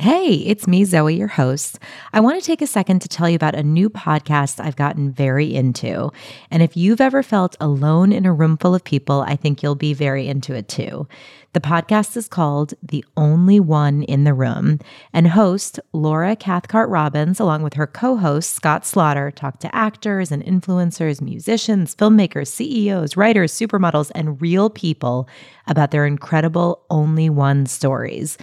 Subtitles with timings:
[0.00, 1.80] Hey, it's me, Zoe, your host.
[2.12, 5.10] I want to take a second to tell you about a new podcast I've gotten
[5.10, 6.12] very into.
[6.52, 9.74] And if you've ever felt alone in a room full of people, I think you'll
[9.74, 11.08] be very into it too.
[11.52, 14.78] The podcast is called The Only One in the Room,
[15.12, 20.30] and host Laura Cathcart Robbins, along with her co host Scott Slaughter, talk to actors
[20.30, 25.28] and influencers, musicians, filmmakers, CEOs, writers, supermodels, and real people
[25.66, 28.38] about their incredible Only One stories.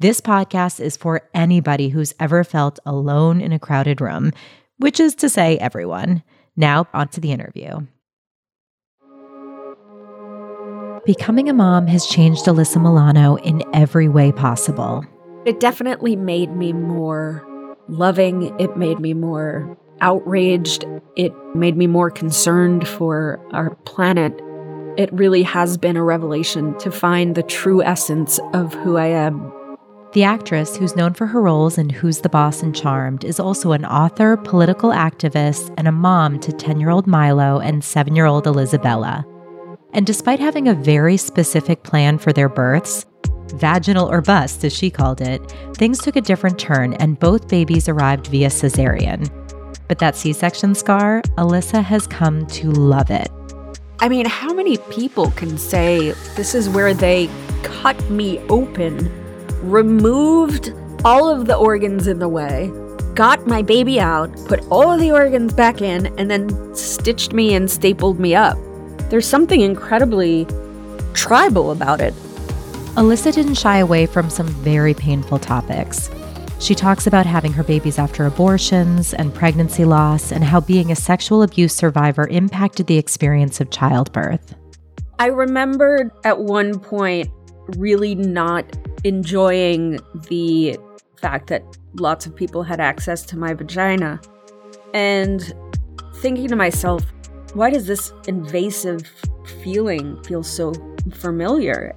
[0.00, 4.32] This podcast is for anybody who's ever felt alone in a crowded room,
[4.78, 6.22] which is to say, everyone.
[6.56, 7.80] Now, on to the interview.
[11.04, 15.04] Becoming a mom has changed Alyssa Milano in every way possible.
[15.44, 17.46] It definitely made me more
[17.86, 18.58] loving.
[18.58, 20.86] It made me more outraged.
[21.14, 24.32] It made me more concerned for our planet.
[24.96, 29.52] It really has been a revelation to find the true essence of who I am
[30.12, 33.70] the actress, who's known for her roles in Who's the Boss and Charmed, is also
[33.70, 38.26] an author, political activist, and a mom to 10 year old Milo and 7 year
[38.26, 39.24] old Elizabella.
[39.92, 43.06] And despite having a very specific plan for their births,
[43.54, 45.40] vaginal or bust, as she called it,
[45.74, 49.30] things took a different turn and both babies arrived via cesarean.
[49.86, 53.30] But that C section scar, Alyssa has come to love it.
[54.00, 57.28] I mean, how many people can say this is where they
[57.62, 59.19] cut me open
[59.62, 60.72] removed
[61.04, 62.70] all of the organs in the way,
[63.14, 67.54] got my baby out, put all of the organs back in, and then stitched me
[67.54, 68.58] and stapled me up.
[69.10, 70.46] There's something incredibly
[71.14, 72.14] tribal about it.
[72.94, 76.10] Alyssa didn't shy away from some very painful topics.
[76.60, 80.96] She talks about having her babies after abortions and pregnancy loss and how being a
[80.96, 84.54] sexual abuse survivor impacted the experience of childbirth.
[85.18, 87.30] I remembered at one point
[87.76, 88.64] really not
[89.04, 90.78] enjoying the
[91.16, 91.62] fact that
[91.94, 94.20] lots of people had access to my vagina
[94.94, 95.52] and
[96.16, 97.04] thinking to myself,
[97.54, 99.02] why does this invasive
[99.62, 100.72] feeling feel so
[101.14, 101.94] familiar?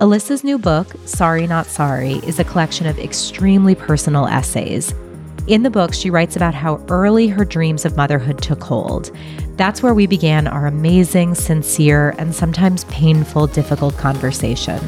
[0.00, 4.94] Alyssa's new book, Sorry Not Sorry, is a collection of extremely personal essays.
[5.46, 9.10] In the book, she writes about how early her dreams of motherhood took hold.
[9.56, 14.80] That's where we began our amazing, sincere, and sometimes painful, difficult conversation.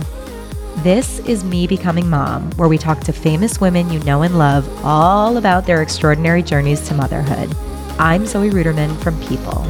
[0.79, 4.69] This is Me Becoming Mom, where we talk to famous women you know and love
[4.85, 7.55] all about their extraordinary journeys to motherhood.
[8.01, 9.65] I'm Zoe Ruderman from People.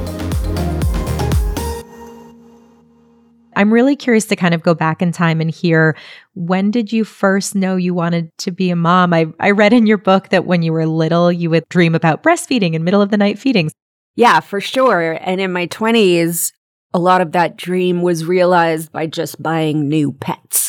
[3.54, 5.98] I'm really curious to kind of go back in time and hear
[6.32, 9.12] when did you first know you wanted to be a mom?
[9.12, 12.22] I, I read in your book that when you were little, you would dream about
[12.22, 13.72] breastfeeding and middle of the night feedings.
[14.14, 15.18] Yeah, for sure.
[15.20, 16.52] And in my 20s,
[16.94, 20.61] a lot of that dream was realized by just buying new pets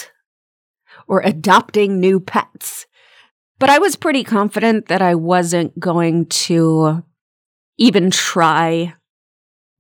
[1.08, 2.86] or adopting new pets.
[3.60, 7.04] But I was pretty confident that I wasn't going to
[7.78, 8.94] even try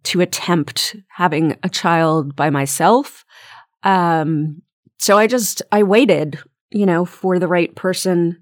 [0.03, 3.25] to attempt having a child by myself.
[3.83, 4.61] Um,
[4.99, 6.39] so I just, I waited,
[6.71, 8.41] you know, for the right person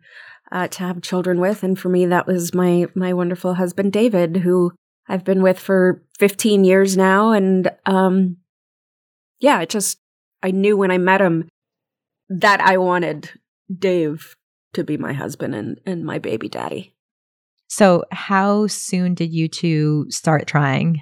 [0.52, 1.64] uh, to have children with.
[1.64, 4.72] And for me, that was my, my wonderful husband, David, who
[5.08, 7.32] I've been with for 15 years now.
[7.32, 8.38] And, um,
[9.40, 10.00] yeah, it just,
[10.44, 11.48] I knew when I met him
[12.32, 13.30] that I wanted
[13.78, 14.36] Dave
[14.74, 16.96] to be my husband and, and my baby daddy.
[17.68, 21.02] So, how soon did you two start trying?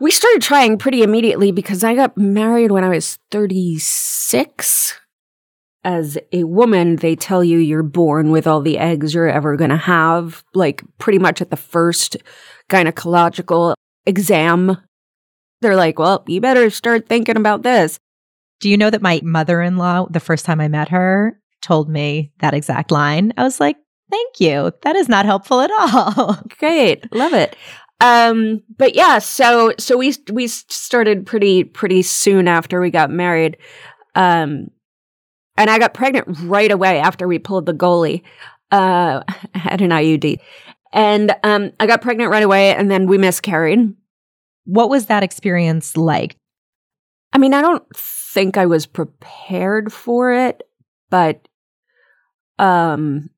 [0.00, 5.00] We started trying pretty immediately because I got married when I was 36.
[5.84, 9.70] As a woman, they tell you you're born with all the eggs you're ever going
[9.70, 12.16] to have, like pretty much at the first
[12.70, 13.74] gynecological
[14.06, 14.78] exam.
[15.60, 17.98] They're like, well, you better start thinking about this.
[18.64, 21.90] Do you know that my mother in law, the first time I met her, told
[21.90, 23.34] me that exact line?
[23.36, 23.76] I was like,
[24.10, 24.72] thank you.
[24.80, 26.38] That is not helpful at all.
[26.58, 27.12] Great.
[27.12, 27.56] Love it.
[28.00, 33.58] Um, but yeah, so, so we, we started pretty, pretty soon after we got married.
[34.14, 34.68] Um,
[35.58, 38.22] and I got pregnant right away after we pulled the goalie.
[38.72, 39.24] Uh,
[39.54, 40.38] I had an IUD.
[40.90, 43.94] And, um, I got pregnant right away and then we miscarried.
[44.64, 46.38] What was that experience like?
[47.34, 47.84] I mean, I don't
[48.34, 50.62] think I was prepared for it,
[51.08, 51.46] but
[52.58, 53.30] um,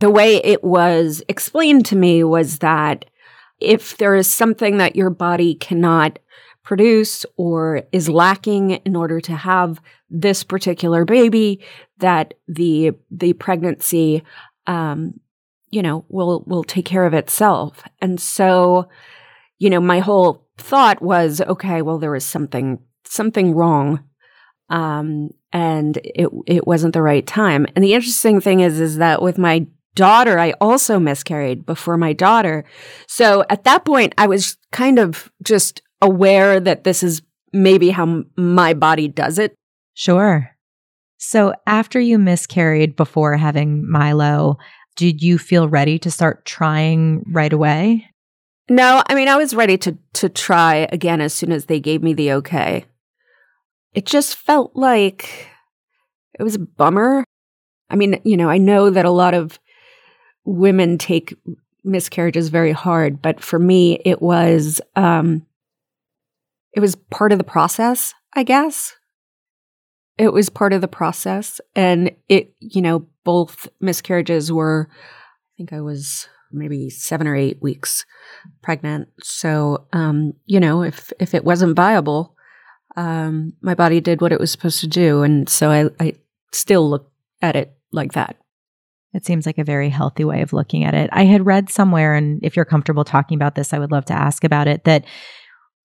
[0.00, 3.04] the way it was explained to me was that
[3.60, 6.18] if there is something that your body cannot
[6.64, 11.60] produce or is lacking in order to have this particular baby,
[11.98, 14.22] that the the pregnancy,
[14.66, 15.20] um,
[15.70, 17.82] you know, will will take care of itself.
[18.00, 18.88] And so,
[19.58, 24.00] you know, my whole thought was, okay, well, there is something something wrong,
[24.68, 27.66] um, and it it wasn't the right time.
[27.74, 32.12] And the interesting thing is, is that with my daughter, I also miscarried before my
[32.12, 32.64] daughter.
[33.06, 37.22] So at that point, I was kind of just aware that this is
[37.52, 39.54] maybe how my body does it.
[39.94, 40.50] Sure.
[41.18, 44.58] So after you miscarried before having Milo,
[44.96, 48.06] did you feel ready to start trying right away?
[48.68, 52.02] No, I mean I was ready to to try again as soon as they gave
[52.02, 52.86] me the okay.
[53.94, 55.48] It just felt like
[56.38, 57.24] it was a bummer.
[57.90, 59.58] I mean, you know, I know that a lot of
[60.44, 61.36] women take
[61.84, 65.44] miscarriages very hard, but for me it was um
[66.72, 68.94] it was part of the process, I guess.
[70.18, 71.60] It was part of the process.
[71.74, 77.60] And it, you know, both miscarriages were, I think I was maybe seven or eight
[77.62, 78.04] weeks
[78.62, 79.08] pregnant.
[79.22, 82.36] So, um, you know, if, if it wasn't viable,
[82.96, 85.22] um, my body did what it was supposed to do.
[85.22, 86.14] And so I, I
[86.52, 87.10] still look
[87.40, 88.36] at it like that.
[89.14, 91.10] It seems like a very healthy way of looking at it.
[91.12, 94.14] I had read somewhere, and if you're comfortable talking about this, I would love to
[94.14, 95.04] ask about it, that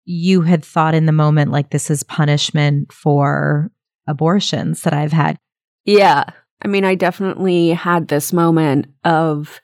[0.05, 3.73] you had thought in the moment like this is punishment for
[4.07, 5.37] abortions that I've had.
[5.85, 6.25] Yeah.
[6.63, 9.61] I mean, I definitely had this moment of,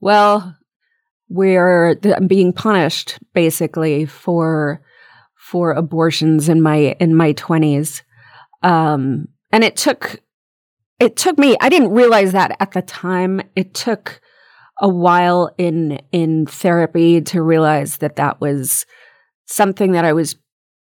[0.00, 0.56] well,
[1.28, 4.82] we're I'm being punished basically for
[5.50, 8.02] for abortions in my in my 20s.
[8.62, 10.20] Um and it took
[11.00, 13.40] it took me I didn't realize that at the time.
[13.56, 14.20] It took
[14.80, 18.84] a while in in therapy to realize that that was
[19.46, 20.36] something that I was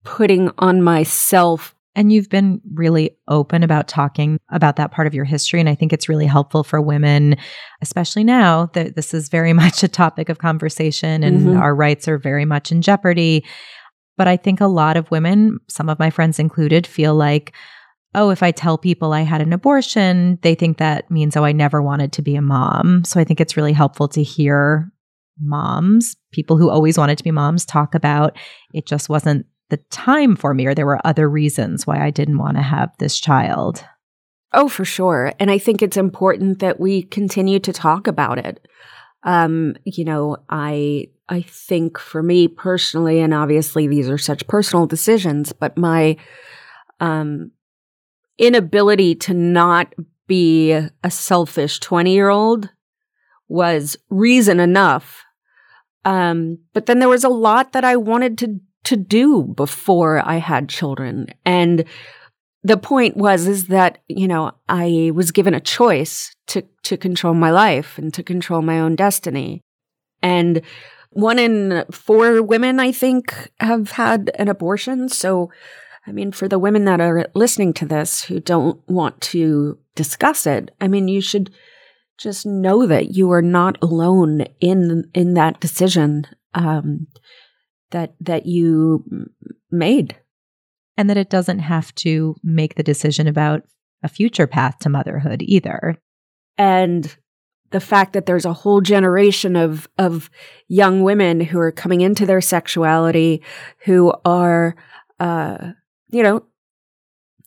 [0.05, 1.75] putting on myself.
[1.95, 5.61] And you've been really open about talking about that part of your history.
[5.61, 7.37] And I think it's really helpful for women,
[7.83, 11.59] especially now that this is very much a topic of conversation and mm-hmm.
[11.59, 13.45] our rights are very much in jeopardy.
[14.19, 17.55] But I think a lot of women, some of my friends included, feel like,
[18.15, 21.53] oh, if I tell people I had an abortion, they think that means, oh, I
[21.53, 23.05] never wanted to be a mom.
[23.05, 24.93] So I think it's really helpful to hear
[25.41, 28.37] moms, people who always wanted to be moms, talk about
[28.75, 32.39] it just wasn't the time for me, or there were other reasons why I didn't
[32.39, 33.85] want to have this child.
[34.55, 35.33] Oh, for sure.
[35.39, 38.67] And I think it's important that we continue to talk about it.
[39.25, 44.87] Um, you know, I I think for me personally, and obviously these are such personal
[44.87, 46.17] decisions, but my
[47.01, 47.53] um
[48.39, 49.95] inability to not
[50.27, 52.71] be a selfish 20 year old
[53.49, 55.25] was reason enough
[56.09, 60.37] um, but then there was a lot that I wanted to to do before I
[60.37, 61.27] had children.
[61.45, 61.85] And
[62.63, 67.35] the point was is that, you know, I was given a choice to to control
[67.35, 69.61] my life and to control my own destiny.
[70.23, 70.63] And
[71.11, 75.09] one in four women, I think, have had an abortion.
[75.09, 75.51] So,
[76.07, 80.47] I mean, for the women that are listening to this who don't want to discuss
[80.47, 81.51] it, I mean, you should
[82.19, 87.07] just know that you are not alone in in that decision um,
[87.91, 89.05] that that you
[89.71, 90.17] made,
[90.97, 93.63] and that it doesn't have to make the decision about
[94.03, 95.97] a future path to motherhood either.
[96.57, 97.17] And
[97.71, 100.31] the fact that there's a whole generation of of
[100.69, 103.43] young women who are coming into their sexuality
[103.85, 104.75] who are
[105.21, 105.73] uh
[106.11, 106.43] you know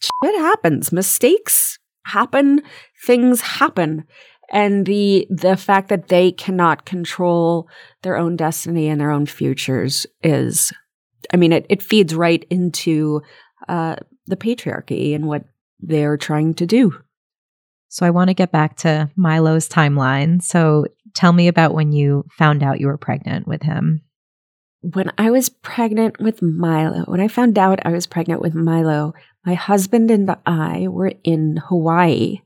[0.01, 0.91] shit happens.
[0.91, 2.61] Mistakes happen.
[3.05, 4.05] Things happen.
[4.49, 7.69] And the the fact that they cannot control
[8.01, 10.73] their own destiny and their own futures is
[11.33, 13.21] i mean it, it feeds right into
[13.69, 15.45] uh, the patriarchy and what
[15.79, 16.91] they're trying to do
[17.91, 22.25] so i want to get back to milo's timeline so tell me about when you
[22.31, 24.01] found out you were pregnant with him
[24.81, 29.13] when i was pregnant with milo when i found out i was pregnant with milo
[29.45, 32.39] my husband and i were in hawaii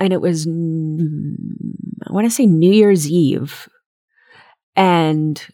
[0.00, 3.68] and it was I want to say New Year's Eve,
[4.74, 5.46] and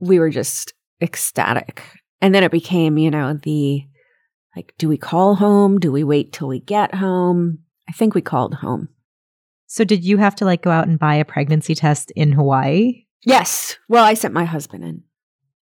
[0.00, 1.82] we were just ecstatic.
[2.20, 3.84] And then it became, you know, the
[4.56, 5.78] like, do we call home?
[5.78, 7.60] Do we wait till we get home?
[7.88, 8.88] I think we called home.
[9.66, 13.04] So, did you have to like go out and buy a pregnancy test in Hawaii?
[13.24, 13.78] Yes.
[13.88, 15.02] Well, I sent my husband in.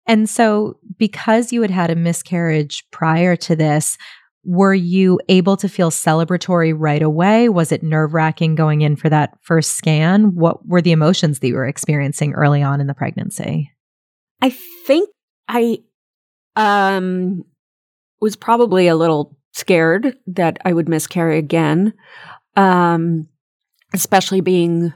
[0.06, 3.98] And so, because you had had a miscarriage prior to this,
[4.44, 7.50] were you able to feel celebratory right away?
[7.50, 10.34] Was it nerve wracking going in for that first scan?
[10.34, 13.70] What were the emotions that you were experiencing early on in the pregnancy?
[14.40, 14.50] I
[14.86, 15.10] think
[15.48, 15.80] I
[16.56, 17.44] um
[18.20, 21.94] was probably a little scared that I would miscarry again.
[22.56, 23.28] Um
[23.94, 24.92] especially being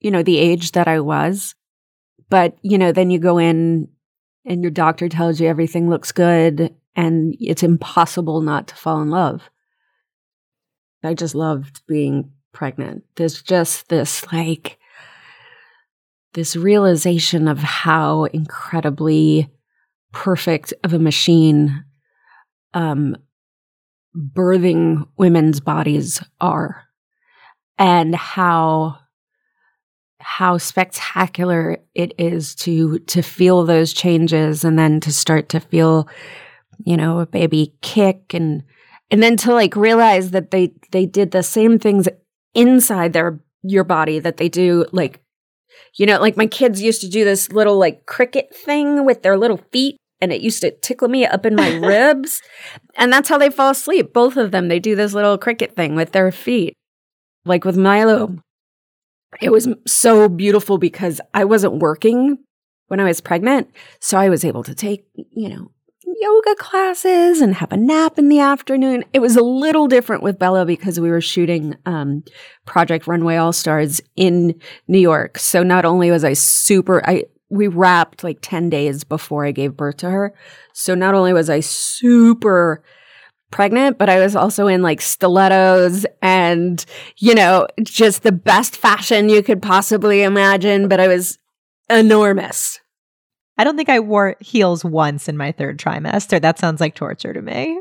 [0.00, 1.54] you know the age that I was.
[2.28, 3.88] But, you know, then you go in
[4.44, 9.10] and your doctor tells you everything looks good and it's impossible not to fall in
[9.10, 9.48] love.
[11.04, 13.04] I just loved being pregnant.
[13.14, 14.78] There's just this like
[16.34, 19.50] this realization of how incredibly
[20.12, 21.84] perfect of a machine
[22.74, 23.16] um,
[24.16, 26.84] birthing women's bodies are
[27.78, 28.98] and how
[30.18, 36.08] how spectacular it is to to feel those changes and then to start to feel
[36.84, 38.62] you know a baby kick and
[39.10, 42.08] and then to like realize that they they did the same things
[42.54, 45.20] inside their your body that they do like
[45.96, 49.36] you know like my kids used to do this little like cricket thing with their
[49.36, 52.40] little feet and it used to tickle me up in my ribs
[52.94, 55.94] and that's how they fall asleep both of them they do this little cricket thing
[55.94, 56.74] with their feet
[57.44, 58.36] like with milo
[59.40, 62.38] it was so beautiful because i wasn't working
[62.88, 63.70] when i was pregnant
[64.00, 65.70] so i was able to take you know
[66.20, 69.04] yoga classes and have a nap in the afternoon.
[69.12, 72.24] It was a little different with Bella because we were shooting um,
[72.64, 74.58] Project Runway All Stars in
[74.88, 75.38] New York.
[75.38, 79.76] So not only was I super, I we wrapped like 10 days before I gave
[79.76, 80.34] birth to her.
[80.72, 82.82] So not only was I super
[83.50, 86.84] pregnant, but I was also in like stilettos and,
[87.18, 90.88] you know, just the best fashion you could possibly imagine.
[90.88, 91.38] But I was
[91.88, 92.80] enormous.
[93.58, 96.40] I don't think I wore heels once in my third trimester.
[96.40, 97.80] That sounds like torture to me.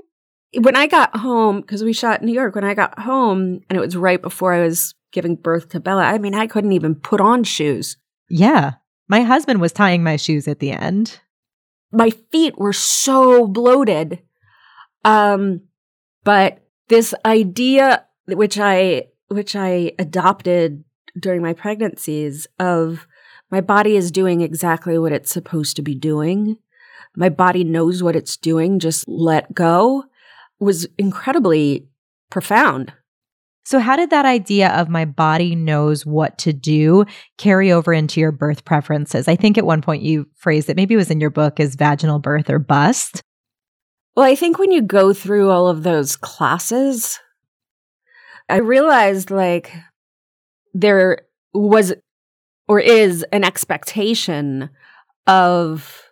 [0.57, 3.77] When I got home, because we shot in New York, when I got home and
[3.77, 6.95] it was right before I was giving birth to Bella, I mean, I couldn't even
[6.95, 7.97] put on shoes.
[8.29, 8.73] Yeah.
[9.07, 11.19] My husband was tying my shoes at the end.
[11.91, 14.21] My feet were so bloated.
[15.03, 15.61] Um,
[16.23, 16.59] but
[16.89, 20.83] this idea which I which I adopted
[21.19, 23.07] during my pregnancies of
[23.51, 26.57] my body is doing exactly what it's supposed to be doing.
[27.15, 28.79] My body knows what it's doing.
[28.79, 30.05] Just let go
[30.59, 31.87] was incredibly
[32.29, 32.93] profound.
[33.65, 37.05] So, how did that idea of my body knows what to do
[37.37, 39.27] carry over into your birth preferences?
[39.27, 41.75] I think at one point you phrased it, maybe it was in your book, as
[41.75, 43.23] vaginal birth or bust.
[44.15, 47.19] Well, I think when you go through all of those classes,
[48.47, 49.73] I realized like
[50.75, 51.21] there
[51.53, 51.93] was
[52.67, 54.69] or is an expectation
[55.25, 56.03] of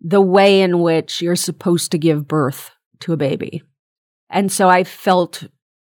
[0.00, 3.62] the way in which you're supposed to give birth to a baby.
[4.30, 5.44] And so I felt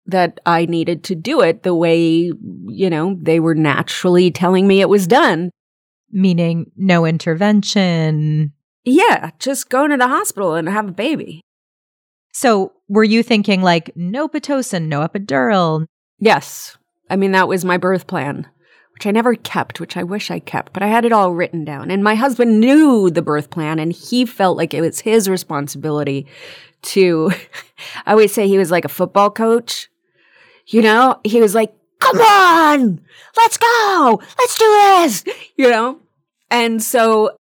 [0.07, 2.31] that I needed to do it the way,
[2.67, 5.51] you know, they were naturally telling me it was done.
[6.11, 8.53] Meaning no intervention.
[8.85, 11.41] Yeah, just go to the hospital and have a baby.
[12.33, 15.85] So were you thinking like no Pitocin, no epidural?
[16.19, 16.77] Yes.
[17.09, 18.47] I mean, that was my birth plan
[18.97, 21.63] which I never kept, which I wish I kept, but I had it all written
[21.63, 21.91] down.
[21.91, 26.25] And my husband knew the birth plan and he felt like it was his responsibility
[26.81, 27.31] to,
[28.07, 29.87] I always say he was like a football coach.
[30.67, 33.01] You know, he was like, come on,
[33.35, 35.23] let's go, let's do this,
[35.55, 35.99] you know?
[36.51, 37.37] And so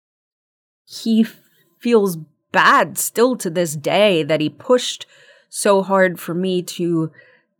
[0.84, 1.26] he
[1.78, 2.18] feels
[2.52, 5.06] bad still to this day that he pushed
[5.48, 7.10] so hard for me to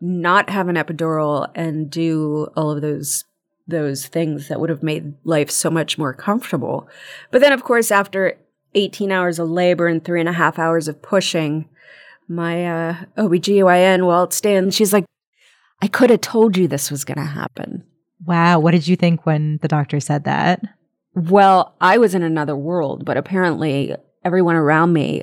[0.01, 3.25] not have an epidural and do all of those
[3.69, 6.89] those things that would have made life so much more comfortable.
[7.33, 8.39] But then, of course, after
[8.75, 11.69] 18 hours of labor and three and a half hours of pushing,
[12.29, 14.71] my uh, OBGYN waltzed in.
[14.71, 15.05] She's like,
[15.83, 17.85] I could have told you this was going to happen.
[18.25, 18.61] Wow.
[18.61, 20.63] What did you think when the doctor said that?
[21.15, 25.23] Well, I was in another world, but apparently everyone around me,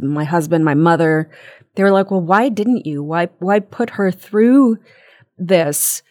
[0.00, 1.30] my husband, my mother,
[1.74, 3.02] they were like, well, why didn't you?
[3.02, 4.78] Why, why put her through
[5.38, 6.02] this?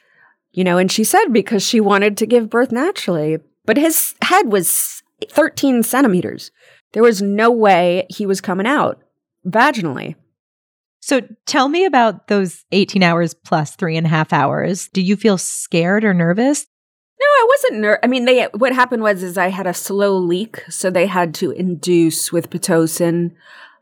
[0.54, 3.40] you know, and she said because she wanted to give birth naturally.
[3.66, 6.52] But his head was 13 centimeters.
[6.94, 9.02] There was no way he was coming out
[9.46, 10.16] vaginally.
[11.06, 14.88] So tell me about those 18 hours plus three and a half hours.
[14.88, 16.66] Did you feel scared or nervous?
[17.20, 18.00] No, I wasn't nervous.
[18.04, 21.34] I mean, they what happened was is I had a slow leak, so they had
[21.36, 23.32] to induce with pitocin.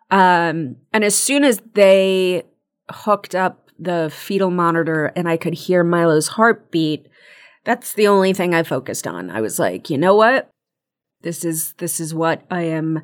[0.10, 2.42] Um, and as soon as they
[2.90, 7.08] hooked up the fetal monitor and I could hear Milo's heartbeat,
[7.66, 9.30] that's the only thing I focused on.
[9.30, 10.50] I was like, you know what?
[11.22, 13.04] This is this is what I am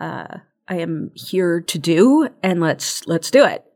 [0.00, 0.38] uh
[0.68, 3.66] I am here to do and let's let's do it.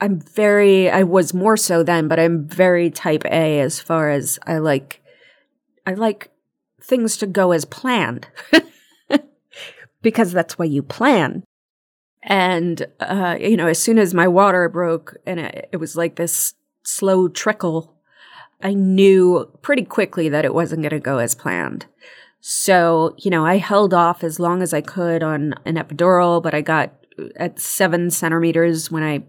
[0.00, 4.38] I'm very, I was more so then, but I'm very type A as far as
[4.46, 5.02] I like,
[5.86, 6.30] I like
[6.80, 8.28] things to go as planned
[10.02, 11.42] because that's why you plan.
[12.22, 16.14] And, uh, you know, as soon as my water broke and it, it was like
[16.14, 17.96] this slow trickle,
[18.62, 21.86] I knew pretty quickly that it wasn't going to go as planned.
[22.40, 26.54] So, you know, I held off as long as I could on an epidural, but
[26.54, 29.24] I got uh, at seven centimeters when I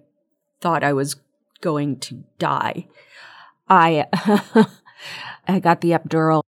[0.62, 1.16] thought I was
[1.62, 2.88] going to die.
[3.68, 4.06] I
[5.48, 6.44] I got the epidural.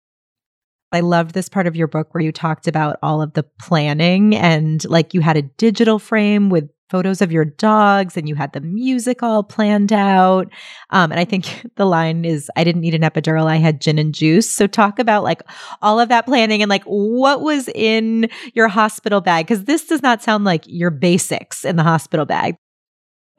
[0.91, 4.35] I loved this part of your book where you talked about all of the planning
[4.35, 8.53] and like you had a digital frame with photos of your dogs and you had
[8.53, 10.51] the music all planned out.
[10.89, 13.45] Um, and I think the line is, I didn't need an epidural.
[13.45, 14.51] I had gin and juice.
[14.51, 15.41] So talk about like
[15.81, 19.47] all of that planning and like what was in your hospital bag.
[19.47, 22.55] Cause this does not sound like your basics in the hospital bag.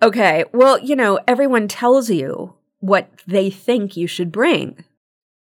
[0.03, 0.45] Okay.
[0.53, 4.85] Well, you know, everyone tells you what they think you should bring.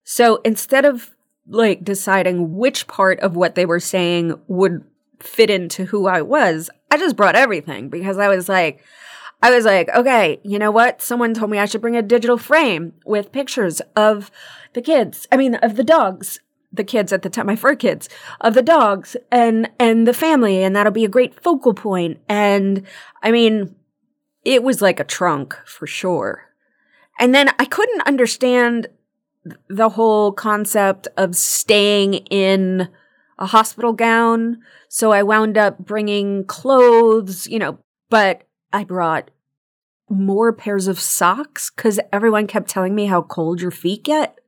[0.05, 1.11] So instead of
[1.47, 4.85] like deciding which part of what they were saying would
[5.21, 8.83] fit into who I was, I just brought everything because I was like,
[9.43, 11.01] I was like, okay, you know what?
[11.01, 14.31] Someone told me I should bring a digital frame with pictures of
[14.73, 15.29] the kids.
[15.31, 16.41] I mean, of the dogs,
[16.73, 18.09] the kids at the time, my fur kids,
[18.41, 20.63] of the dogs and, and the family.
[20.63, 22.19] And that'll be a great focal point.
[22.29, 22.85] And
[23.23, 23.77] I mean,
[24.45, 26.47] it was like a trunk for sure.
[27.21, 28.89] And then I couldn't understand
[29.69, 32.89] the whole concept of staying in
[33.39, 34.59] a hospital gown.
[34.89, 37.79] So I wound up bringing clothes, you know,
[38.11, 38.43] but
[38.73, 39.31] I brought
[40.11, 44.39] more pairs of socks because everyone kept telling me how cold your feet get.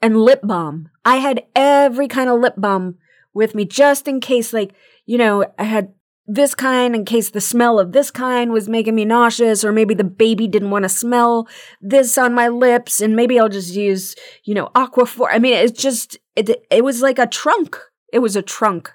[0.00, 0.90] And lip balm.
[1.04, 2.98] I had every kind of lip balm
[3.34, 4.72] with me just in case, like,
[5.06, 5.92] you know, I had
[6.28, 9.94] this kind in case the smell of this kind was making me nauseous, or maybe
[9.94, 11.48] the baby didn't want to smell
[11.80, 15.28] this on my lips, and maybe I'll just use, you know, Aquaphor.
[15.30, 17.78] I mean, it's just, it, it was like a trunk.
[18.12, 18.92] It was a trunk.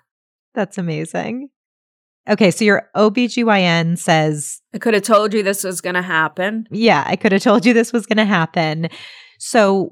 [0.54, 1.50] That's amazing.
[2.30, 6.68] Okay, so your OBGYN says I could have told you this was going to happen.
[6.72, 8.90] Yeah, I could have told you this was going to happen.
[9.40, 9.92] So,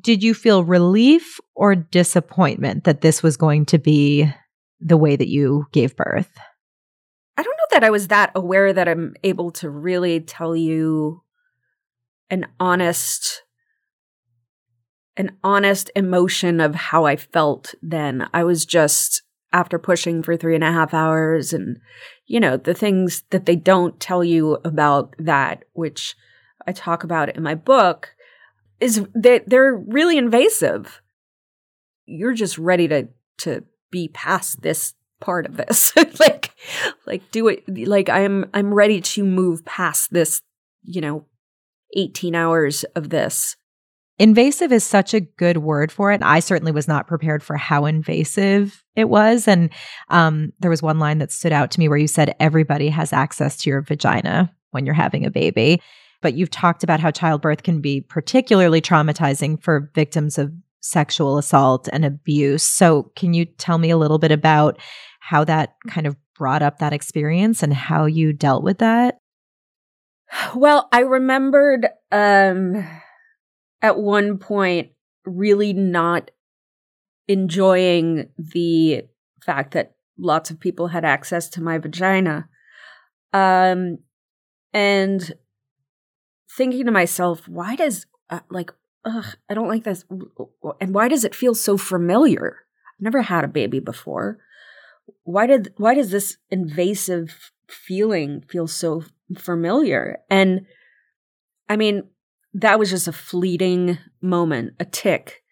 [0.00, 4.30] did you feel relief or disappointment that this was going to be
[4.80, 6.30] the way that you gave birth?
[7.70, 11.22] That I was that aware that I'm able to really tell you
[12.30, 13.42] an honest
[15.16, 18.28] an honest emotion of how I felt then.
[18.32, 21.78] I was just after pushing for three and a half hours and
[22.26, 26.14] you know the things that they don't tell you about that which
[26.66, 28.14] i talk about in my book
[28.80, 31.00] is that they're really invasive
[32.04, 35.92] you're just ready to to be past this part of this
[37.06, 40.40] like do it like i'm i'm ready to move past this
[40.82, 41.24] you know
[41.96, 43.56] 18 hours of this.
[44.18, 46.20] Invasive is such a good word for it.
[46.24, 49.46] I certainly was not prepared for how invasive it was.
[49.46, 49.70] And
[50.08, 53.12] um, there was one line that stood out to me where you said everybody has
[53.12, 55.80] access to your vagina when you're having a baby.
[56.20, 61.88] But you've talked about how childbirth can be particularly traumatizing for victims of sexual assault
[61.92, 62.64] and abuse.
[62.64, 64.80] So can you tell me a little bit about
[65.20, 69.18] how that kind of brought up that experience and how you dealt with that?
[70.54, 72.86] Well, I remembered um,
[73.82, 74.90] at one point
[75.24, 76.30] really not
[77.26, 79.02] enjoying the
[79.44, 82.48] fact that lots of people had access to my vagina.
[83.32, 83.98] Um,
[84.72, 85.32] and
[86.56, 88.72] thinking to myself, why does, uh, like,
[89.04, 90.04] ugh, I don't like this.
[90.80, 92.56] And why does it feel so familiar?
[92.96, 94.38] I've never had a baby before
[95.24, 99.04] why did why does this invasive feeling feel so
[99.36, 100.18] familiar?
[100.30, 100.66] And
[101.68, 102.04] I mean,
[102.54, 105.42] that was just a fleeting moment, a tick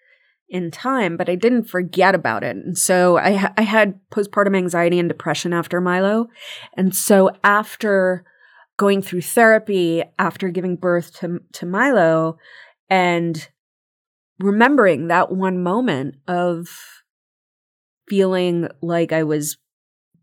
[0.48, 2.56] in time, but I didn't forget about it.
[2.56, 6.28] And so I I had postpartum anxiety and depression after Milo.
[6.76, 8.24] And so after
[8.76, 12.38] going through therapy after giving birth to to Milo
[12.88, 13.48] and
[14.38, 16.68] remembering that one moment of
[18.08, 19.56] feeling like I was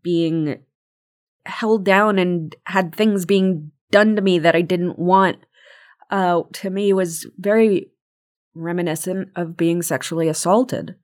[0.02, 0.60] being
[1.46, 5.38] held down and had things being done to me that I didn't want,
[6.10, 7.90] uh, to me was very
[8.54, 10.94] reminiscent of being sexually assaulted.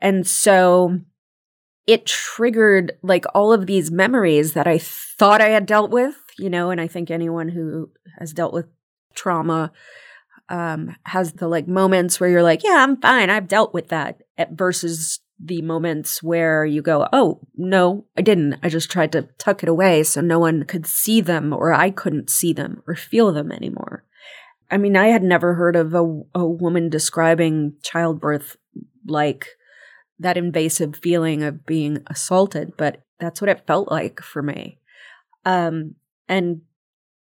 [0.00, 1.00] And so
[1.86, 6.48] it triggered like all of these memories that I thought I had dealt with, you
[6.48, 8.66] know, and I think anyone who has dealt with
[9.14, 9.72] trauma
[10.48, 13.30] um, has the like moments where you're like, yeah, I'm fine.
[13.30, 18.58] I've dealt with that versus the moments where you go, oh, no, I didn't.
[18.62, 21.90] I just tried to tuck it away so no one could see them or I
[21.90, 24.04] couldn't see them or feel them anymore.
[24.70, 28.56] I mean, I had never heard of a, a woman describing childbirth
[29.06, 29.48] like
[30.18, 34.78] that invasive feeling of being assaulted, but that's what it felt like for me.
[35.44, 35.96] Um,
[36.28, 36.62] and,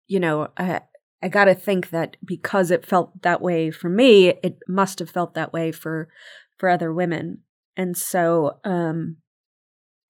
[0.07, 0.83] you know, I,
[1.23, 5.09] I got to think that because it felt that way for me, it must have
[5.09, 6.09] felt that way for
[6.59, 7.39] for other women.
[7.77, 9.17] And so um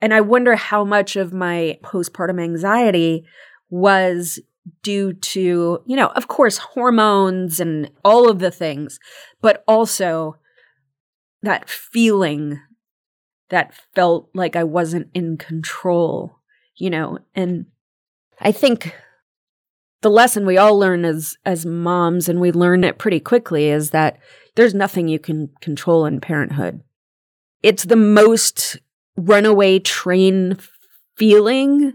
[0.01, 3.25] and I wonder how much of my postpartum anxiety
[3.71, 4.41] was
[4.83, 8.99] due to, you know, of course hormones and all of the things,
[9.41, 10.37] but also
[11.43, 12.61] that feeling
[13.49, 16.39] that felt like I wasn't in control,
[16.77, 17.67] you know, and
[18.41, 18.95] I think
[20.01, 23.91] the lesson we all learn as as moms and we learn it pretty quickly is
[23.91, 24.19] that
[24.57, 26.83] there's nothing you can control in parenthood.
[27.63, 28.79] It's the most
[29.17, 30.59] runaway train
[31.17, 31.95] feeling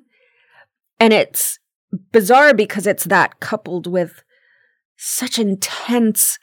[1.00, 1.60] and it's
[2.12, 4.24] bizarre because it's that coupled with
[4.96, 6.40] such intense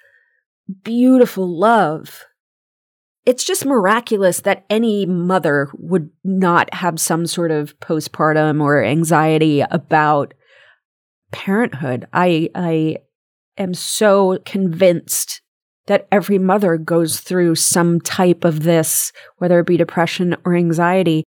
[0.83, 2.25] beautiful love.
[3.27, 9.63] It's just miraculous that any mother would not have some sort of postpartum or anxiety
[9.63, 10.35] about
[11.33, 12.07] parenthood.
[12.13, 12.99] I I
[13.57, 15.41] am so convinced
[15.87, 21.25] that every mother goes through some type of this, whether it be depression or anxiety.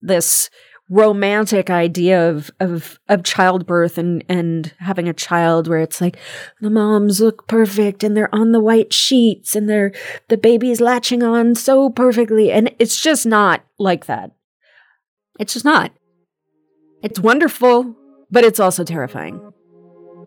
[0.00, 0.48] This
[0.90, 6.16] romantic idea of of of childbirth and and having a child where it's like
[6.60, 9.92] the moms look perfect and they're on the white sheets and they're
[10.28, 14.32] the baby's latching on so perfectly and it's just not like that.
[15.38, 15.92] It's just not.
[17.02, 17.94] It's wonderful
[18.32, 19.40] but it's also terrifying.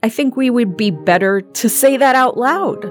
[0.02, 2.84] I think we would be better to say that out loud.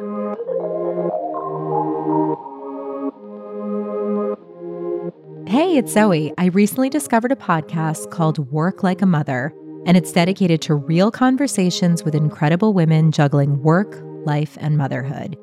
[5.47, 6.33] Hey, it's Zoe.
[6.39, 9.53] I recently discovered a podcast called Work Like a Mother,
[9.85, 15.37] and it's dedicated to real conversations with incredible women juggling work, life, and motherhood.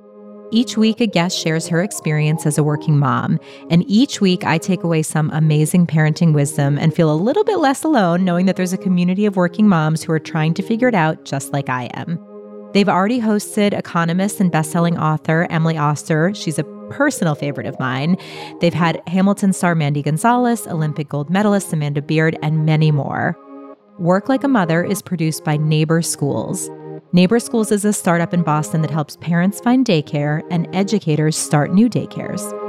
[0.51, 3.39] Each week, a guest shares her experience as a working mom.
[3.69, 7.59] And each week, I take away some amazing parenting wisdom and feel a little bit
[7.59, 10.87] less alone knowing that there's a community of working moms who are trying to figure
[10.87, 12.17] it out just like I am.
[12.73, 16.33] They've already hosted economist and bestselling author Emily Oster.
[16.33, 18.17] She's a personal favorite of mine.
[18.61, 23.37] They've had Hamilton star Mandy Gonzalez, Olympic gold medalist Amanda Beard, and many more.
[23.97, 26.69] Work Like a Mother is produced by Neighbor Schools.
[27.11, 31.73] Neighbor Schools is a startup in Boston that helps parents find daycare and educators start
[31.73, 32.68] new daycares.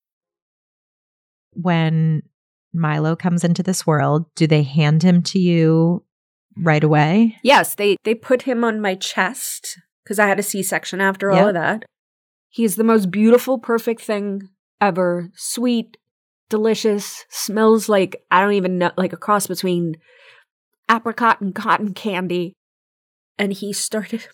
[1.53, 2.23] when
[2.73, 6.03] Milo comes into this world, do they hand him to you
[6.57, 7.37] right away?
[7.43, 11.47] Yes, they they put him on my chest because I had a C-section after all
[11.47, 11.85] of that.
[12.49, 15.31] He's the most beautiful, perfect thing ever.
[15.35, 15.97] Sweet,
[16.49, 19.95] delicious, smells like I don't even know like a cross between
[20.89, 22.53] apricot and cotton candy.
[23.37, 24.27] And he started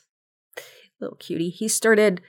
[1.00, 1.50] little cutie.
[1.50, 2.22] He started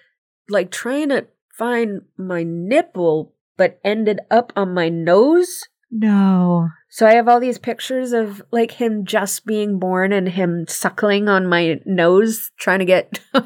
[0.49, 5.61] like trying to find my nipple but ended up on my nose.
[5.91, 6.71] No.
[6.89, 11.29] So I have all these pictures of like him just being born and him suckling
[11.29, 13.21] on my nose, trying to get.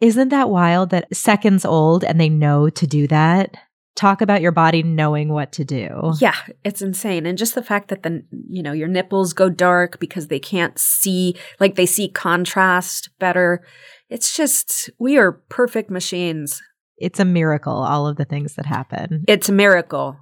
[0.00, 3.56] Isn't that wild that seconds old and they know to do that?
[3.94, 6.12] Talk about your body knowing what to do.
[6.20, 7.24] Yeah, it's insane.
[7.24, 10.78] And just the fact that the you know, your nipples go dark because they can't
[10.78, 13.64] see like they see contrast better.
[14.10, 16.60] It's just we are perfect machines
[16.98, 19.24] it's a miracle, all of the things that happen.
[19.28, 20.16] It's a miracle.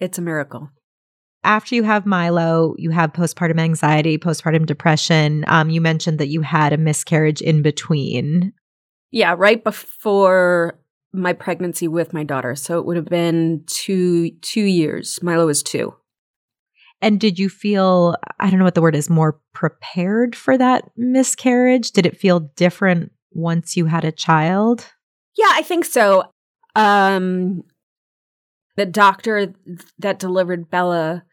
[0.00, 0.70] It's a miracle.
[1.46, 5.44] after you have Milo, you have postpartum anxiety, postpartum depression.
[5.46, 8.52] Um, you mentioned that you had a miscarriage in between.
[9.12, 10.78] Yeah, right before
[11.12, 12.56] my pregnancy with my daughter.
[12.56, 15.22] So it would have been two two years.
[15.22, 15.94] Milo was two.
[17.00, 20.90] And did you feel, I don't know what the word is, more prepared for that
[20.96, 21.92] miscarriage?
[21.92, 24.86] Did it feel different once you had a child?
[25.36, 26.24] Yeah, I think so.
[26.74, 27.64] Um,
[28.76, 29.54] the doctor
[29.98, 31.24] that delivered Bella,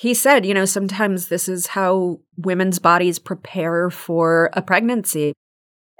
[0.00, 5.32] he said, you know, sometimes this is how women's bodies prepare for a pregnancy.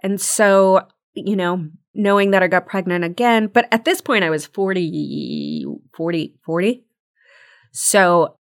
[0.02, 4.30] And so, you know, knowing that I got pregnant again, but at this point I
[4.30, 6.84] was 40, 40, 40.
[7.72, 8.37] So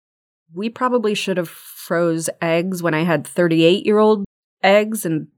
[0.54, 4.24] we probably should have froze eggs when I had 38 year old
[4.62, 5.28] eggs and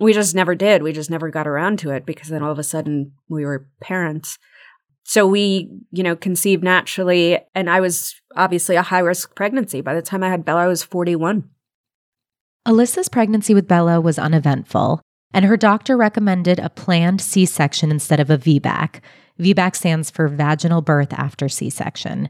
[0.00, 0.82] we just never did.
[0.82, 3.66] We just never got around to it because then all of a sudden we were
[3.80, 4.38] parents.
[5.04, 9.80] So we, you know, conceived naturally and I was obviously a high risk pregnancy.
[9.80, 11.48] By the time I had Bella, I was 41.
[12.66, 15.00] Alyssa's pregnancy with Bella was uneventful,
[15.32, 19.00] and her doctor recommended a planned C section instead of a VBAC.
[19.40, 22.28] VBAC stands for vaginal birth after C section.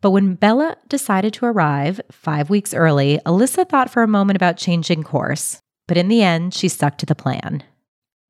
[0.00, 4.56] But when Bella decided to arrive five weeks early, Alyssa thought for a moment about
[4.56, 5.60] changing course.
[5.86, 7.62] But in the end, she stuck to the plan.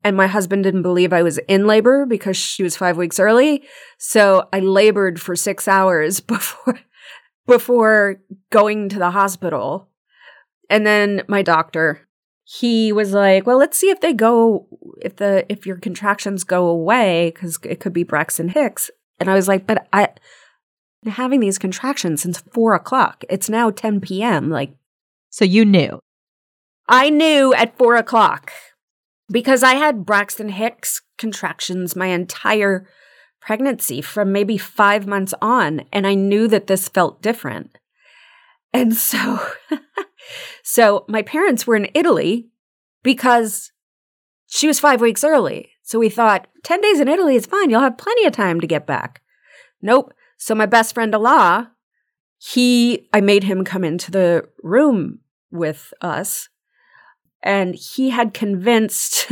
[0.03, 3.65] And my husband didn't believe I was in labor because she was five weeks early.
[3.99, 6.81] So I labored for six hours before,
[7.47, 9.89] before going to the hospital.
[10.69, 12.07] And then my doctor,
[12.43, 14.67] he was like, well, let's see if they go,
[15.01, 18.91] if the, if your contractions go away, because it could be Braxton Hicks.
[19.19, 20.09] And I was like, but I,
[21.07, 23.25] having these contractions since four o'clock.
[23.31, 24.51] It's now 10 p.m.
[24.51, 24.75] Like,
[25.31, 25.99] so you knew.
[26.89, 28.53] I knew at four o'clock
[29.31, 32.87] because I had Braxton Hicks contractions my entire
[33.41, 35.83] pregnancy from maybe five months on.
[35.93, 37.79] And I knew that this felt different.
[38.73, 39.39] And so,
[40.63, 42.49] so my parents were in Italy
[43.03, 43.71] because
[44.47, 45.71] she was five weeks early.
[45.83, 47.71] So we thought 10 days in Italy is fine.
[47.71, 49.23] You'll have plenty of time to get back.
[49.83, 50.13] Nope.
[50.39, 51.73] So my best friend Allah,
[52.39, 55.21] he I made him come into the room
[55.51, 56.49] with us
[57.45, 59.31] and he had convinced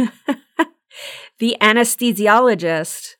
[1.39, 3.17] the anesthesiologist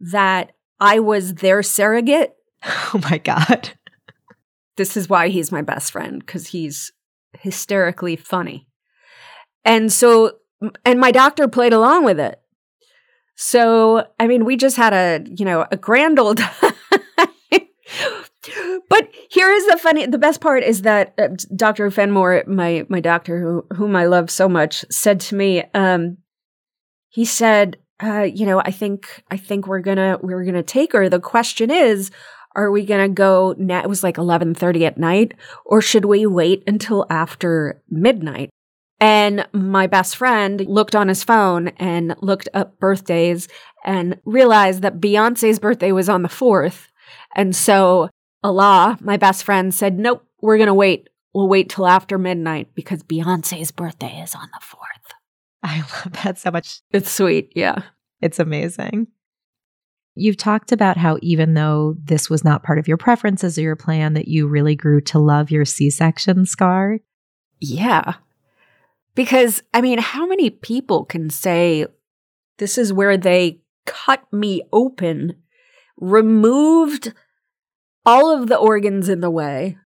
[0.00, 2.34] that I was their surrogate.
[2.64, 3.72] Oh my god.
[4.76, 6.92] This is why he's my best friend cuz he's
[7.40, 8.66] hysterically funny.
[9.64, 10.38] And so
[10.84, 12.40] and my doctor played along with it.
[13.36, 16.40] So, I mean, we just had a, you know, a grand old
[18.88, 23.00] but here is the funny the best part is that uh, dr fenmore my my
[23.00, 26.18] doctor who, whom i love so much said to me um
[27.08, 31.08] he said uh you know i think i think we're gonna we're gonna take her.
[31.08, 32.10] The question is
[32.56, 36.62] are we gonna go now it was like 11.30 at night or should we wait
[36.66, 38.50] until after midnight?
[39.00, 43.48] And my best friend looked on his phone and looked up birthdays
[43.84, 46.88] and realized that beyonce's birthday was on the 4th
[47.34, 48.08] and so
[48.44, 51.08] Allah, my best friend, said, Nope, we're going to wait.
[51.32, 54.78] We'll wait till after midnight because Beyonce's birthday is on the 4th.
[55.64, 56.82] I love that so much.
[56.92, 57.52] It's sweet.
[57.56, 57.82] Yeah.
[58.20, 59.08] It's amazing.
[60.14, 63.76] You've talked about how even though this was not part of your preferences or your
[63.76, 66.98] plan, that you really grew to love your C section scar.
[67.60, 68.14] Yeah.
[69.14, 71.86] Because, I mean, how many people can say,
[72.58, 75.34] this is where they cut me open,
[75.96, 77.12] removed
[78.06, 79.78] all of the organs in the way,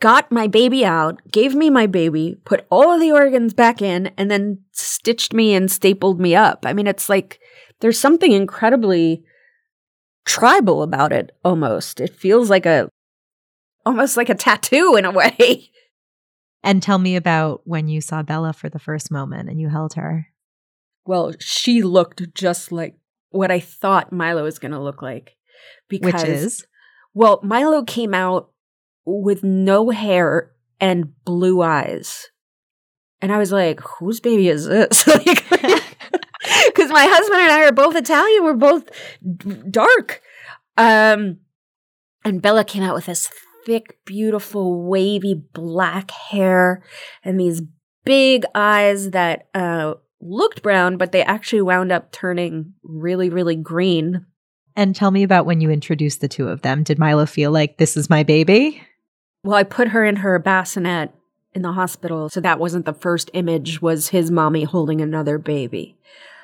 [0.00, 4.08] got my baby out, gave me my baby, put all of the organs back in,
[4.16, 6.64] and then stitched me and stapled me up.
[6.66, 7.40] I mean, it's like
[7.80, 9.24] there's something incredibly
[10.24, 12.00] tribal about it almost.
[12.00, 12.88] It feels like a
[13.86, 15.70] almost like a tattoo in a way.
[16.66, 19.92] And tell me about when you saw Bella for the first moment and you held
[19.94, 20.28] her.
[21.04, 22.96] Well, she looked just like
[23.28, 25.36] what I thought Milo was going to look like.
[25.90, 26.66] Because Which is?
[27.14, 28.50] Well, Milo came out
[29.06, 32.28] with no hair and blue eyes.
[33.22, 35.08] And I was like, whose baby is this?
[36.66, 38.44] Because my husband and I are both Italian.
[38.44, 38.84] We're both
[39.70, 40.20] dark.
[40.76, 41.38] Um,
[42.24, 43.30] and Bella came out with this
[43.64, 46.82] thick, beautiful, wavy black hair
[47.22, 47.62] and these
[48.04, 54.26] big eyes that uh, looked brown, but they actually wound up turning really, really green
[54.76, 56.82] and tell me about when you introduced the two of them.
[56.82, 58.82] Did Milo feel like this is my baby?
[59.42, 61.12] Well, I put her in her bassinet
[61.52, 65.96] in the hospital, so that wasn't the first image was his mommy holding another baby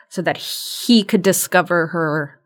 [0.09, 2.41] so that he could discover her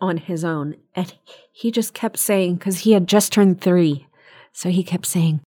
[0.00, 0.76] on his own.
[0.94, 1.14] And
[1.52, 4.06] he just kept saying cuz he had just turned 3.
[4.52, 5.40] So he kept saying,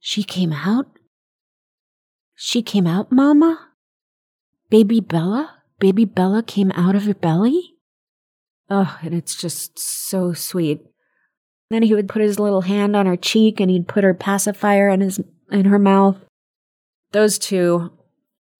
[0.00, 0.86] She came out?
[2.34, 3.70] She came out, Mama?
[4.68, 5.62] Baby Bella?
[5.78, 7.75] Baby Bella came out of your belly?
[8.68, 10.84] Oh, and it's just so sweet.
[11.70, 14.88] Then he would put his little hand on her cheek and he'd put her pacifier
[14.88, 16.16] in his in her mouth.
[17.12, 17.92] Those two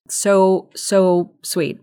[0.09, 1.81] so so sweet.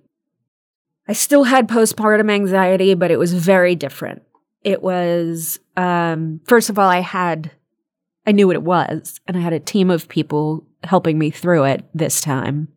[1.08, 4.24] I still had postpartum anxiety, but it was very different.
[4.64, 7.52] It was um first of all I had
[8.26, 11.66] I knew what it was and I had a team of people helping me through
[11.66, 12.70] it this time.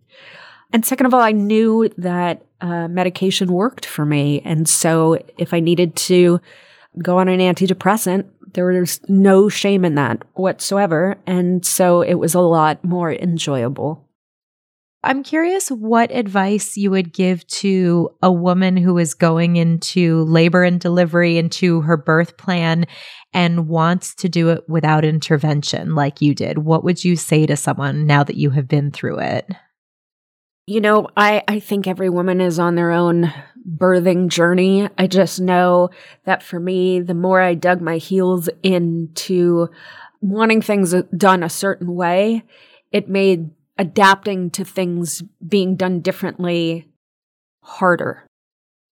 [0.72, 4.40] And second of all, I knew that uh, medication worked for me.
[4.44, 6.40] And so if I needed to
[7.02, 11.16] go on an antidepressant, there was no shame in that whatsoever.
[11.26, 14.02] And so it was a lot more enjoyable.
[15.04, 20.64] I'm curious what advice you would give to a woman who is going into labor
[20.64, 22.86] and delivery into her birth plan
[23.32, 26.58] and wants to do it without intervention like you did.
[26.58, 29.48] What would you say to someone now that you have been through it?
[30.68, 33.32] You know, I, I think every woman is on their own
[33.68, 34.88] birthing journey.
[34.98, 35.90] I just know
[36.24, 39.68] that for me, the more I dug my heels into
[40.20, 42.42] wanting things done a certain way,
[42.90, 46.88] it made adapting to things being done differently
[47.60, 48.26] harder.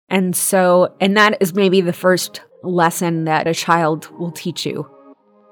[0.09, 4.83] And so, and that is maybe the first lesson that a child will teach you.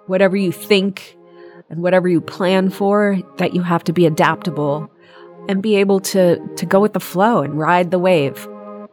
[0.05, 1.17] Whatever you think
[1.71, 4.90] and whatever you plan for, that you have to be adaptable
[5.51, 8.47] and be able to, to go with the flow and ride the wave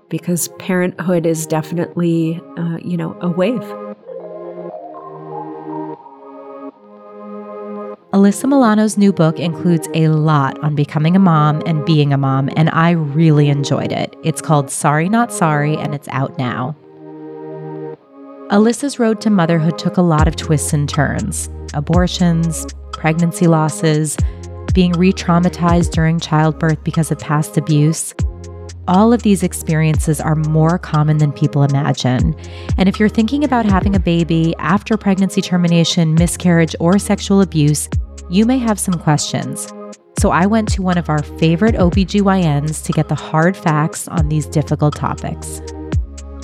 [0.08, 3.62] because parenthood is definitely, uh, you know, a wave.
[8.12, 12.50] Alyssa Milano's new book includes a lot on becoming a mom and being a mom,
[12.56, 14.16] and I really enjoyed it.
[14.24, 16.74] It's called Sorry Not Sorry, and it's out now.
[18.50, 24.16] Alyssa's road to motherhood took a lot of twists and turns abortions, pregnancy losses,
[24.74, 28.14] being re traumatized during childbirth because of past abuse.
[28.88, 32.34] All of these experiences are more common than people imagine.
[32.78, 37.88] And if you're thinking about having a baby after pregnancy termination, miscarriage, or sexual abuse,
[38.30, 39.72] you may have some questions.
[40.18, 44.28] So I went to one of our favorite OBGYNs to get the hard facts on
[44.28, 45.60] these difficult topics.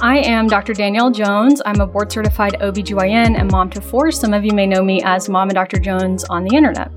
[0.03, 0.75] I am Dr.
[0.75, 1.63] Danielle Jones.
[1.65, 4.11] I'm a board certified OBGYN and mom to four.
[4.11, 5.79] Some of you may know me as Mama Dr.
[5.79, 6.93] Jones on the internet.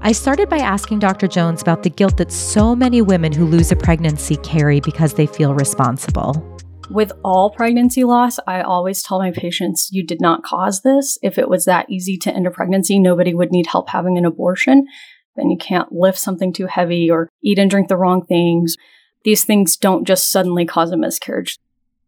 [0.00, 1.26] I started by asking Dr.
[1.26, 5.26] Jones about the guilt that so many women who lose a pregnancy carry because they
[5.26, 6.56] feel responsible.
[6.88, 11.18] With all pregnancy loss, I always tell my patients, you did not cause this.
[11.20, 14.24] If it was that easy to end a pregnancy, nobody would need help having an
[14.24, 14.86] abortion.
[15.34, 18.76] Then you can't lift something too heavy or eat and drink the wrong things.
[19.24, 21.58] These things don't just suddenly cause a miscarriage.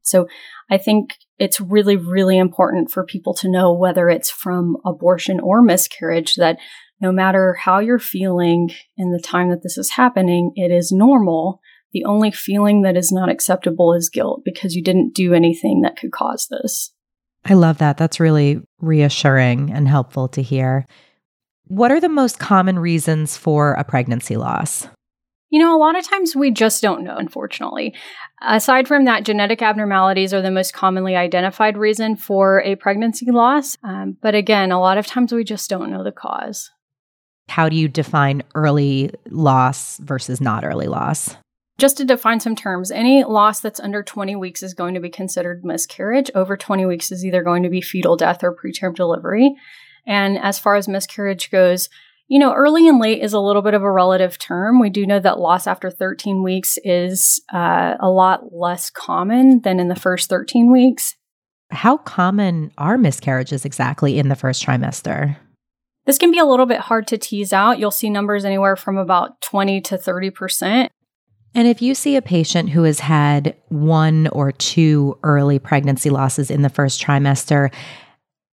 [0.02, 0.28] So
[0.70, 5.60] I think it's really, really important for people to know whether it's from abortion or
[5.60, 6.58] miscarriage that
[7.00, 11.60] no matter how you're feeling in the time that this is happening, it is normal.
[11.92, 15.96] The only feeling that is not acceptable is guilt because you didn't do anything that
[15.96, 16.92] could cause this.
[17.44, 17.96] I love that.
[17.96, 20.86] That's really reassuring and helpful to hear.
[21.64, 24.86] What are the most common reasons for a pregnancy loss?
[25.50, 27.94] You know, a lot of times we just don't know, unfortunately.
[28.40, 33.76] Aside from that, genetic abnormalities are the most commonly identified reason for a pregnancy loss.
[33.82, 36.70] Um, but again, a lot of times we just don't know the cause.
[37.50, 41.36] How do you define early loss versus not early loss?
[41.78, 45.10] Just to define some terms, any loss that's under 20 weeks is going to be
[45.10, 46.30] considered miscarriage.
[46.34, 49.54] Over 20 weeks is either going to be fetal death or preterm delivery.
[50.06, 51.88] And as far as miscarriage goes,
[52.28, 54.78] you know, early and late is a little bit of a relative term.
[54.78, 59.80] We do know that loss after 13 weeks is uh, a lot less common than
[59.80, 61.16] in the first 13 weeks.
[61.72, 65.36] How common are miscarriages exactly in the first trimester?
[66.06, 67.78] This can be a little bit hard to tease out.
[67.78, 70.88] You'll see numbers anywhere from about 20 to 30%.
[71.54, 76.50] And if you see a patient who has had one or two early pregnancy losses
[76.50, 77.72] in the first trimester,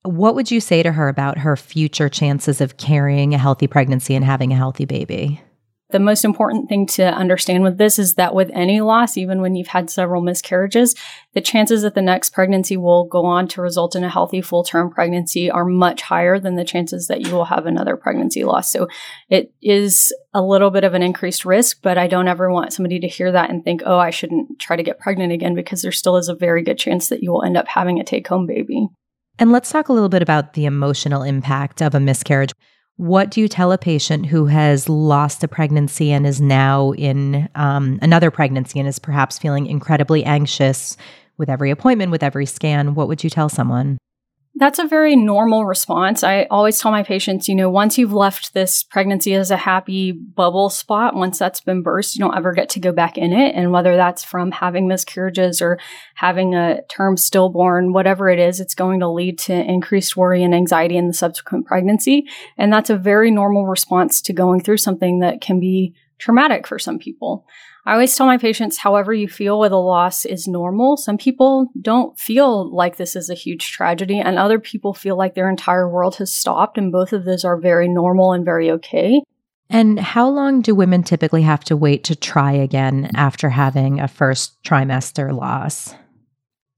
[0.04, 4.16] what would you say to her about her future chances of carrying a healthy pregnancy
[4.16, 5.42] and having a healthy baby?
[5.90, 9.56] The most important thing to understand with this is that with any loss, even when
[9.56, 10.94] you've had several miscarriages,
[11.34, 14.66] the chances that the next pregnancy will go on to result in a healthy full
[14.66, 18.70] term pregnancy are much higher than the chances that you will have another pregnancy loss.
[18.70, 18.90] So
[19.30, 23.00] it is a little bit of an increased risk, but I don't ever want somebody
[23.00, 25.94] to hear that and think, oh, I shouldn't try to get pregnant again because there
[25.94, 28.46] still is a very good chance that you will end up having a take home
[28.46, 28.90] baby.
[29.40, 32.52] And let's talk a little bit about the emotional impact of a miscarriage.
[32.98, 37.48] What do you tell a patient who has lost a pregnancy and is now in
[37.54, 40.98] um, another pregnancy and is perhaps feeling incredibly anxious
[41.38, 42.96] with every appointment, with every scan?
[42.96, 44.00] What would you tell someone?
[44.60, 46.24] That's a very normal response.
[46.24, 50.12] I always tell my patients, you know, once you've left this pregnancy as a happy
[50.12, 53.54] bubble spot, once that's been burst, you don't ever get to go back in it.
[53.54, 55.78] And whether that's from having miscarriages or
[56.16, 60.56] having a term stillborn, whatever it is, it's going to lead to increased worry and
[60.56, 62.26] anxiety in the subsequent pregnancy.
[62.58, 66.80] And that's a very normal response to going through something that can be traumatic for
[66.80, 67.46] some people.
[67.88, 70.98] I always tell my patients, however you feel with a loss is normal.
[70.98, 75.36] Some people don't feel like this is a huge tragedy, and other people feel like
[75.36, 79.22] their entire world has stopped, and both of those are very normal and very okay.
[79.70, 84.10] And how long do women typically have to wait to try again after having a
[84.10, 85.96] first trimester loss?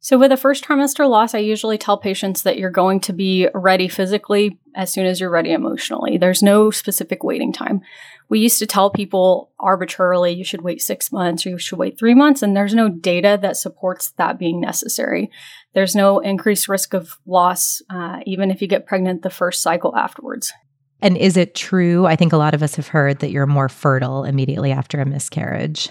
[0.01, 3.49] So, with a first trimester loss, I usually tell patients that you're going to be
[3.53, 6.17] ready physically as soon as you're ready emotionally.
[6.17, 7.81] There's no specific waiting time
[8.29, 11.97] we used to tell people arbitrarily you should wait six months or you should wait
[11.97, 15.31] three months, and there's no data that supports that being necessary.
[15.73, 19.95] There's no increased risk of loss, uh, even if you get pregnant the first cycle
[19.95, 20.53] afterwards.
[21.01, 22.05] And is it true?
[22.05, 25.05] I think a lot of us have heard that you're more fertile immediately after a
[25.05, 25.89] miscarriage.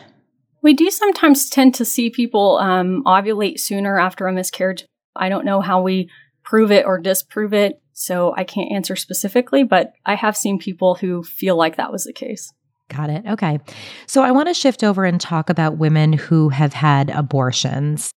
[0.62, 4.84] We do sometimes tend to see people um, ovulate sooner after a miscarriage.
[5.14, 6.10] I don't know how we
[6.42, 7.80] prove it or disprove it.
[7.92, 12.04] So I can't answer specifically, but I have seen people who feel like that was
[12.04, 12.52] the case.
[12.88, 13.24] Got it.
[13.26, 13.58] Okay.
[14.06, 18.12] So I want to shift over and talk about women who have had abortions.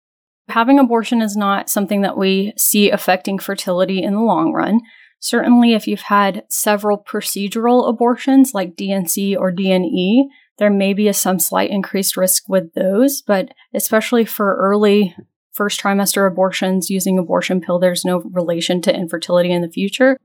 [0.49, 4.81] Having abortion is not something that we see affecting fertility in the long run.
[5.19, 10.29] Certainly, if you've had several procedural abortions like D&C or D&E,
[10.61, 15.15] there may be a some slight increased risk with those, but especially for early
[15.53, 20.19] first trimester abortions using abortion pill, there's no relation to infertility in the future.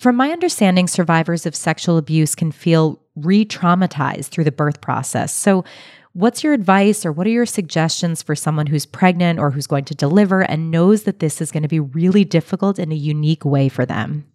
[0.00, 5.32] From my understanding, survivors of sexual abuse can feel re traumatized through the birth process.
[5.32, 5.64] So,
[6.12, 9.84] what's your advice or what are your suggestions for someone who's pregnant or who's going
[9.84, 13.44] to deliver and knows that this is going to be really difficult in a unique
[13.44, 14.26] way for them?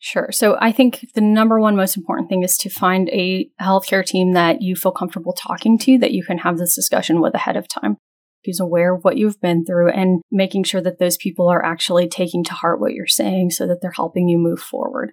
[0.00, 0.30] Sure.
[0.30, 4.32] So I think the number one most important thing is to find a healthcare team
[4.32, 7.66] that you feel comfortable talking to, that you can have this discussion with ahead of
[7.68, 7.96] time
[8.44, 12.08] who's aware of what you've been through and making sure that those people are actually
[12.08, 15.12] taking to heart what you're saying so that they're helping you move forward.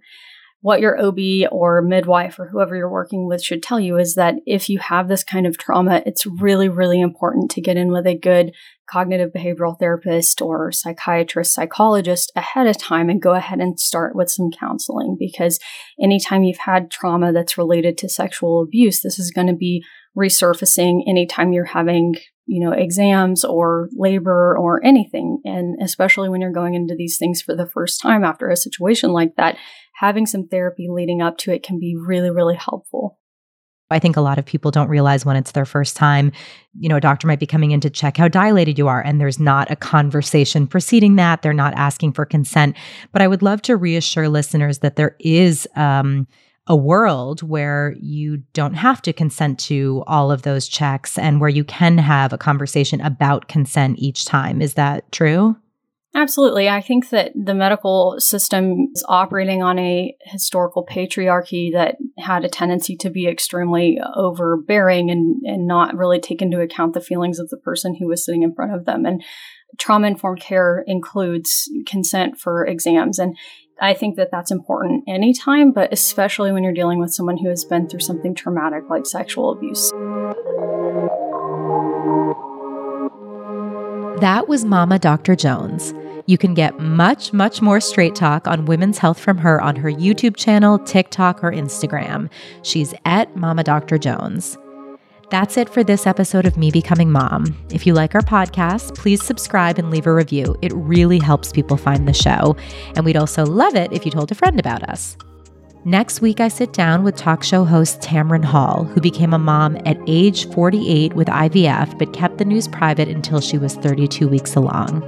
[0.65, 1.19] What your OB
[1.51, 5.07] or midwife or whoever you're working with should tell you is that if you have
[5.07, 8.51] this kind of trauma, it's really, really important to get in with a good
[8.89, 14.31] cognitive behavioral therapist or psychiatrist, psychologist ahead of time and go ahead and start with
[14.31, 15.59] some counseling because
[16.01, 19.85] anytime you've had trauma that's related to sexual abuse, this is going to be
[20.17, 22.15] resurfacing anytime you're having
[22.47, 25.39] you know, exams or labor or anything.
[25.45, 29.11] And especially when you're going into these things for the first time after a situation
[29.11, 29.57] like that,
[29.95, 33.19] having some therapy leading up to it can be really, really helpful.
[33.91, 36.31] I think a lot of people don't realize when it's their first time,
[36.79, 39.21] you know, a doctor might be coming in to check how dilated you are, and
[39.21, 41.43] there's not a conversation preceding that.
[41.43, 42.75] They're not asking for consent.
[43.11, 46.27] But I would love to reassure listeners that there is, um,
[46.67, 51.49] a world where you don't have to consent to all of those checks and where
[51.49, 54.61] you can have a conversation about consent each time.
[54.61, 55.55] Is that true?
[56.15, 56.69] Absolutely.
[56.69, 62.49] I think that the medical system is operating on a historical patriarchy that had a
[62.49, 67.49] tendency to be extremely overbearing and, and not really take into account the feelings of
[67.49, 69.05] the person who was sitting in front of them.
[69.05, 69.21] And
[69.77, 73.19] trauma informed care includes consent for exams.
[73.19, 73.35] And
[73.79, 77.65] I think that that's important anytime, but especially when you're dealing with someone who has
[77.65, 79.91] been through something traumatic like sexual abuse.
[84.21, 85.35] That was Mama Dr.
[85.35, 85.93] Jones.
[86.25, 89.91] You can get much, much more straight talk on women's health from her on her
[89.91, 92.29] YouTube channel, TikTok, or Instagram.
[92.63, 93.97] She's at Mama Dr.
[93.97, 94.57] Jones.
[95.31, 97.57] That's it for this episode of Me Becoming Mom.
[97.71, 100.55] If you like our podcast, please subscribe and leave a review.
[100.61, 102.55] It really helps people find the show.
[102.95, 105.17] And we'd also love it if you told a friend about us.
[105.83, 109.77] Next week, I sit down with talk show host Tamron Hall, who became a mom
[109.85, 114.55] at age 48 with IVF, but kept the news private until she was 32 weeks
[114.55, 115.03] along.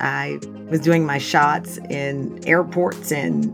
[0.00, 3.52] I was doing my shots in airports and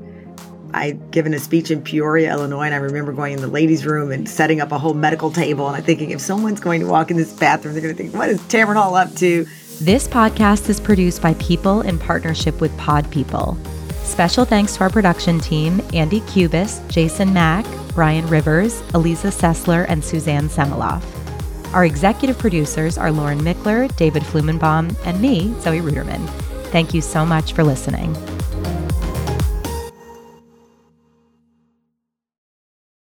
[0.76, 4.12] I'd given a speech in Peoria, Illinois, and I remember going in the ladies' room
[4.12, 5.66] and setting up a whole medical table.
[5.66, 8.14] And I'm thinking, if someone's going to walk in this bathroom, they're going to think,
[8.14, 9.46] what is Tamron Hall up to?
[9.80, 13.56] This podcast is produced by People in partnership with Pod People.
[14.02, 17.64] Special thanks to our production team Andy Cubis, Jason Mack,
[17.94, 21.02] Brian Rivers, Eliza Sessler, and Suzanne Semiloff.
[21.74, 26.28] Our executive producers are Lauren Mickler, David Flumenbaum, and me, Zoe Ruderman.
[26.70, 28.14] Thank you so much for listening.